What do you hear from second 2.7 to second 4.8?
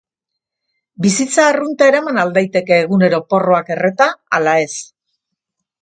egunero porroak erreta, ala ez?